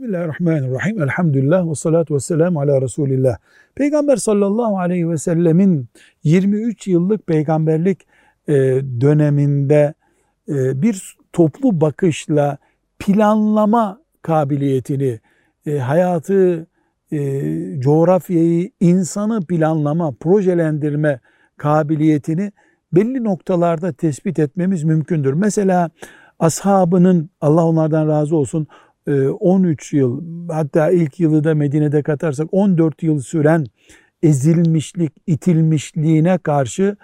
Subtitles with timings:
[0.00, 1.02] Bismillahirrahmanirrahim.
[1.02, 3.36] Elhamdülillah ve salatu ve selamu ala Resulillah.
[3.74, 5.88] Peygamber sallallahu aleyhi ve sellemin
[6.24, 8.06] 23 yıllık peygamberlik
[8.48, 8.54] e,
[9.00, 9.94] döneminde
[10.48, 12.58] e, bir toplu bakışla
[12.98, 15.20] planlama kabiliyetini,
[15.66, 16.66] e, hayatı,
[17.78, 21.20] coğrafyayı, insanı planlama, projelendirme
[21.56, 22.52] kabiliyetini
[22.92, 25.32] belli noktalarda tespit etmemiz mümkündür.
[25.32, 25.90] Mesela
[26.38, 28.66] ashabının Allah onlardan razı olsun
[29.40, 33.66] 13 yıl hatta ilk yılı da Medine'de katarsak 14 yıl süren
[34.22, 36.96] ezilmişlik, itilmişliğine karşı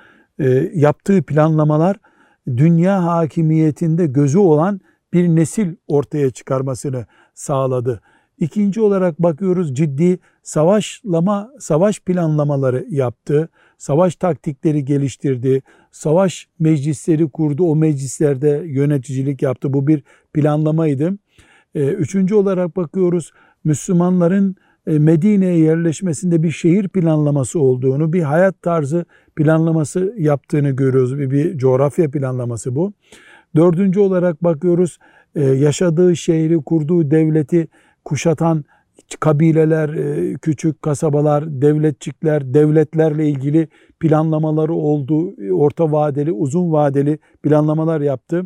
[0.74, 1.96] yaptığı planlamalar
[2.46, 4.80] dünya hakimiyetinde gözü olan
[5.12, 8.00] bir nesil ortaya çıkarmasını sağladı.
[8.38, 13.48] İkinci olarak bakıyoruz ciddi savaşlama, savaş planlamaları yaptı.
[13.78, 15.62] Savaş taktikleri geliştirdi.
[15.90, 17.64] Savaş meclisleri kurdu.
[17.64, 19.72] O meclislerde yöneticilik yaptı.
[19.72, 21.18] Bu bir planlamaydı.
[21.76, 23.32] Ee, üçüncü olarak bakıyoruz
[23.64, 24.56] Müslümanların
[24.86, 29.04] e, Medine'ye yerleşmesinde bir şehir planlaması olduğunu, bir hayat tarzı
[29.36, 31.18] planlaması yaptığını görüyoruz.
[31.18, 32.92] Bir, bir coğrafya planlaması bu.
[33.56, 34.98] Dördüncü olarak bakıyoruz
[35.34, 37.68] e, yaşadığı şehri, kurduğu devleti
[38.04, 38.64] kuşatan
[39.20, 43.68] kabileler, e, küçük kasabalar, devletçikler, devletlerle ilgili
[44.00, 45.34] planlamaları oldu.
[45.52, 48.44] Orta vadeli, uzun vadeli planlamalar yaptı.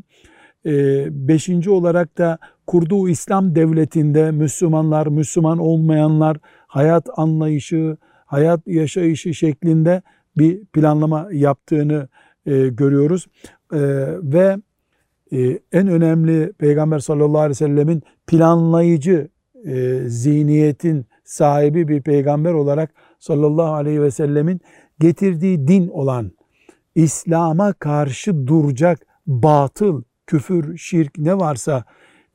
[1.11, 6.36] Beşinci olarak da kurduğu İslam devletinde Müslümanlar, Müslüman olmayanlar
[6.67, 10.02] hayat anlayışı, hayat yaşayışı şeklinde
[10.39, 12.08] bir planlama yaptığını
[12.47, 13.27] e, görüyoruz.
[13.72, 13.80] E,
[14.22, 14.56] ve
[15.33, 19.28] e, en önemli Peygamber sallallahu aleyhi ve sellemin planlayıcı
[19.64, 24.61] e, zihniyetin sahibi bir peygamber olarak sallallahu aleyhi ve sellemin
[24.98, 26.33] getirdiği din olan
[26.95, 31.84] İslam'a karşı duracak batıl, küfür, şirk ne varsa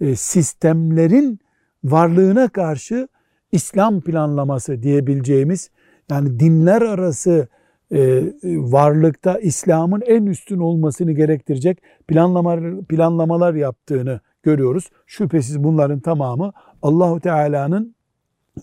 [0.01, 1.39] e, sistemlerin
[1.83, 3.07] varlığına karşı
[3.51, 5.71] İslam planlaması diyebileceğimiz
[6.09, 7.47] yani dinler arası
[7.91, 14.89] e, varlıkta İslam'ın en üstün olmasını gerektirecek planlamalar, planlamalar yaptığını görüyoruz.
[15.05, 16.51] Şüphesiz bunların tamamı
[16.81, 17.95] Allahu Teala'nın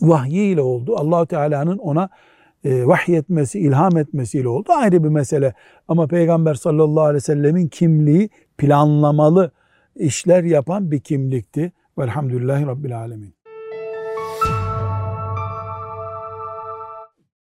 [0.00, 0.96] vahyiyle oldu.
[0.96, 2.08] Allahu Teala'nın ona
[2.64, 4.72] e, vahyetmesi, ilham etmesiyle oldu.
[4.72, 5.54] Ayrı bir mesele.
[5.88, 8.30] Ama Peygamber sallallahu aleyhi ve sellemin kimliği
[8.62, 9.50] planlamalı
[9.96, 11.72] işler yapan bir kimlikti.
[11.98, 13.34] Velhamdülillahi Rabbil Alemin.